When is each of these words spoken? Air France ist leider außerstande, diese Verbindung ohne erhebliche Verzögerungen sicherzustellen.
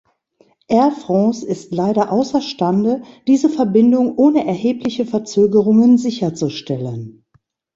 Air 0.67 0.91
France 0.93 1.45
ist 1.45 1.71
leider 1.71 2.11
außerstande, 2.11 3.03
diese 3.27 3.49
Verbindung 3.51 4.15
ohne 4.17 4.47
erhebliche 4.47 5.05
Verzögerungen 5.05 5.99
sicherzustellen. 5.99 7.23